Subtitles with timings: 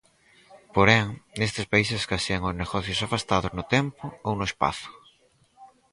[0.75, 1.05] Porén,
[1.39, 4.89] nestes países escasean os negocios afastados no tempo ou no espazo.